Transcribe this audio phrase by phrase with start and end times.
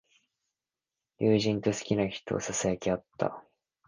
[1.19, 3.43] 友人と好きな人をささやき合った。